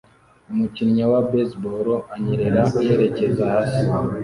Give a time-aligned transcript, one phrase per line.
[0.53, 3.83] Umukinnyi wa baseball anyerera yerekeza hasi